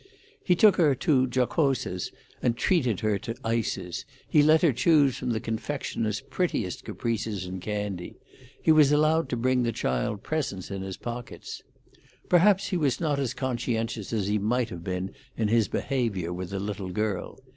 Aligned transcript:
He 0.43 0.55
took 0.55 0.77
her 0.77 0.95
to 0.95 1.27
Giocosa's 1.27 2.11
and 2.41 2.57
treated 2.57 3.01
her 3.01 3.19
to 3.19 3.35
ices; 3.43 4.03
he 4.27 4.41
let 4.41 4.63
her 4.63 4.73
choose 4.73 5.15
from 5.15 5.29
the 5.29 5.39
confectioner's 5.39 6.21
prettiest 6.21 6.83
caprices 6.83 7.45
in 7.45 7.59
candy; 7.59 8.15
he 8.59 8.71
was 8.71 8.91
allowed 8.91 9.29
to 9.29 9.37
bring 9.37 9.61
the 9.61 9.71
child 9.71 10.23
presents 10.23 10.71
in 10.71 10.81
his 10.81 10.97
pockets. 10.97 11.61
Perhaps 12.29 12.69
he 12.69 12.77
was 12.77 12.99
not 12.99 13.19
as 13.19 13.35
conscientious 13.35 14.11
as 14.11 14.25
he 14.25 14.39
might 14.39 14.69
have 14.69 14.83
been 14.83 15.11
in 15.37 15.49
his 15.49 15.67
behaviour 15.67 16.33
with 16.33 16.49
the 16.49 16.59
little 16.59 16.89
girl. 16.89 17.37